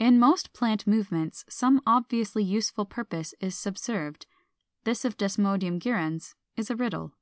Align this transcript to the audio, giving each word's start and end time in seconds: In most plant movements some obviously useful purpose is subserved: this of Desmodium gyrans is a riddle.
In 0.00 0.18
most 0.18 0.52
plant 0.52 0.88
movements 0.88 1.44
some 1.48 1.80
obviously 1.86 2.42
useful 2.42 2.84
purpose 2.84 3.32
is 3.38 3.56
subserved: 3.56 4.26
this 4.82 5.04
of 5.04 5.16
Desmodium 5.16 5.78
gyrans 5.78 6.34
is 6.56 6.68
a 6.68 6.74
riddle. 6.74 7.14